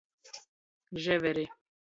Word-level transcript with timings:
Ževeri. 1.03 1.47